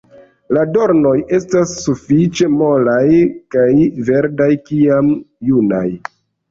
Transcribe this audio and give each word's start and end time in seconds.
La 0.55 0.61
dornoj 0.77 1.11
estas 1.39 1.75
sufiĉe 1.83 2.49
molaj 2.55 3.07
kaj 3.57 3.69
verdaj 4.11 4.53
kiam 4.73 5.17
junaj. 5.53 5.89